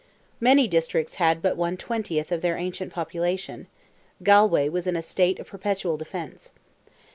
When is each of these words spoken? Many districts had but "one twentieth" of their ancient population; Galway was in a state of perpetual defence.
Many 0.39 0.67
districts 0.67 1.13
had 1.21 1.43
but 1.43 1.55
"one 1.55 1.77
twentieth" 1.77 2.31
of 2.31 2.41
their 2.41 2.57
ancient 2.57 2.91
population; 2.91 3.67
Galway 4.23 4.67
was 4.67 4.87
in 4.87 4.95
a 4.95 5.01
state 5.03 5.37
of 5.39 5.49
perpetual 5.49 5.95
defence. 5.95 6.49